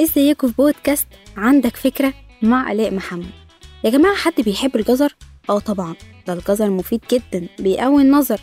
[0.00, 1.06] ازيكم في بودكاست
[1.36, 3.30] عندك فكرة مع آلاء محمد؟
[3.84, 5.16] يا جماعة حد بيحب الجزر؟
[5.50, 5.94] آه طبعا
[6.26, 8.40] ده الجزر مفيد جدا بيقوي النظر.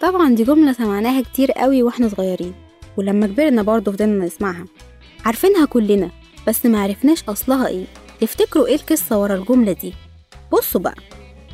[0.00, 2.54] طبعا دي جملة سمعناها كتير قوي وإحنا صغيرين
[2.96, 4.64] ولما كبرنا برضه فضلنا نسمعها.
[5.24, 6.10] عارفينها كلنا
[6.46, 7.84] بس معرفناش أصلها إيه.
[8.20, 9.94] تفتكروا إيه القصة ورا الجملة دي؟
[10.52, 10.94] بصوا بقى.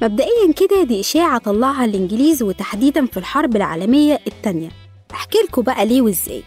[0.02, 4.68] مبدئيا كده دي إشاعة طلعها الإنجليز وتحديدا في الحرب العالمية التانية.
[5.14, 6.42] أحكي لكم بقى ليه وإزاي.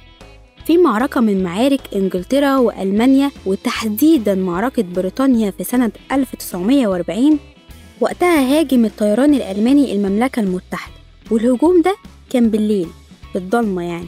[0.67, 7.39] في معركة من معارك إنجلترا وألمانيا وتحديدا معركة بريطانيا في سنة 1940
[8.01, 10.93] وقتها هاجم الطيران الألماني المملكة المتحدة.
[11.31, 11.95] والهجوم ده
[12.29, 12.87] كان بالليل
[13.33, 14.07] في الضلمة يعني.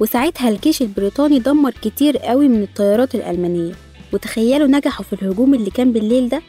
[0.00, 3.72] وساعتها الجيش البريطاني دمر كتير قوي من الطيارات الألمانية.
[4.12, 6.42] وتخيلوا نجحوا في الهجوم اللي كان بالليل ده؟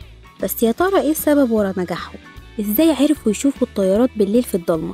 [0.44, 2.20] بس يا ترى إيه السبب ورا نجاحهم؟
[2.60, 4.94] إزاي عرفوا يشوفوا الطيارات بالليل في الضلمة؟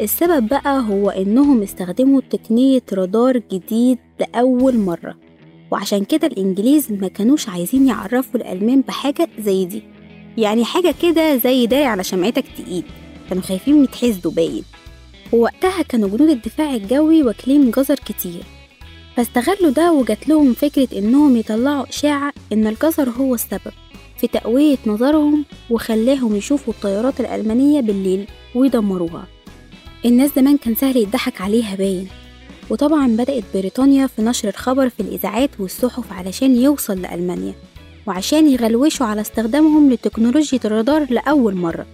[0.00, 5.14] السبب بقى هو إنهم استخدموا تقنية رادار جديد لأول مرة
[5.70, 9.82] وعشان كده الإنجليز ما كانوش عايزين يعرفوا الألمان بحاجة زي دي.
[10.36, 12.82] يعني حاجة كده زي داري على شمعتك تقيل
[13.28, 14.62] كانوا خايفين يتحسدوا باين.
[15.32, 18.42] ووقتها كانوا جنود الدفاع الجوي واكلين جزر كتير.
[19.16, 23.72] فاستغلوا ده وجات لهم فكرة إنهم يطلعوا إشاعة إن الجزر هو السبب
[24.20, 29.26] في تقوية نظرهم وخلاهم يشوفوا الطيارات الألمانية بالليل ويدمروها.
[30.04, 32.08] الناس زمان كان سهل يضحك عليها باين.
[32.70, 37.54] وطبعا بدأت بريطانيا في نشر الخبر في الإذاعات والصحف علشان يوصل لألمانيا
[38.06, 41.86] وعشان يغلوشوا على استخدامهم لتكنولوجيا الرادار لأول مرة.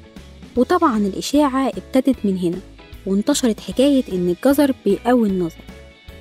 [0.57, 2.59] وطبعا الإشاعة ابتدت من هنا
[3.07, 5.63] وانتشرت حكاية إن الجزر بيقوي النظر.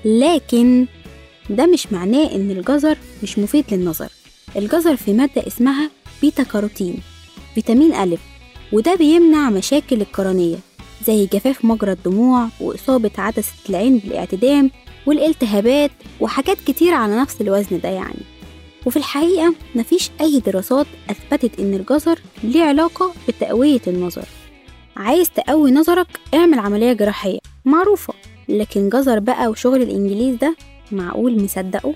[0.06, 0.86] لكن
[1.50, 4.10] ده مش معناه إن الجزر مش مفيد للنظر.
[4.56, 5.90] الجزر في مادة اسمها
[6.22, 7.00] بيتا كاروتين
[7.56, 8.20] فيتامين ألف
[8.72, 10.58] وده بيمنع مشاكل القرنية
[11.08, 14.72] زي جفاف مجرى الدموع وإصابة عدسة العين بالاعتدام
[15.06, 18.20] والالتهابات وحاجات كتير على نفس الوزن ده يعني.
[18.86, 24.26] وفي الحقيقة مفيش أي دراسات أثبتت إن الجزر ليه علاقة بتقوية النظر.
[24.98, 28.14] عايز تقوي نظرك اعمل عملية جراحية معروفة
[28.50, 30.56] لكن جزر بقى وشغل الإنجليز ده
[30.92, 31.96] معقول مصدقه؟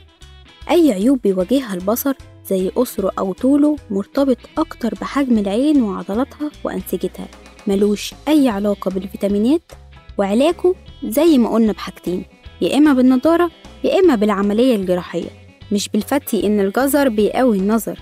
[0.70, 2.14] أي عيوب بيواجهها البصر
[2.50, 7.28] زي قصره أو طوله مرتبط أكتر بحجم العين وعضلاتها وأنسجتها؟
[7.68, 9.72] ملوش أي علاقة بالفيتامينات
[10.18, 10.74] وعلاجه
[11.04, 12.26] زي ما قلنا بحاجتين
[12.62, 13.52] يا إما بالنضارة
[13.84, 15.30] يا إما بالعملية الجراحية
[15.72, 18.00] مش بالفتي إن الجزر بيقوي النظر.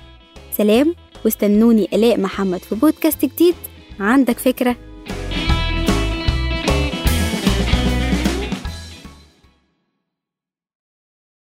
[0.51, 3.55] سلام واستنوني آلاء محمد في بودكاست جديد.
[3.99, 4.75] عندك فكرة؟